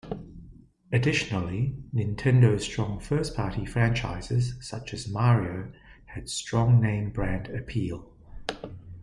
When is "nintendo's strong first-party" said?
1.93-3.65